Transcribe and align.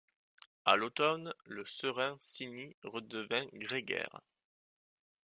À 0.65 0.77
l’automne, 0.77 1.31
le 1.45 1.63
Serin 1.67 2.17
cini 2.19 2.75
redevient 2.81 3.47
grégaire. 3.53 4.21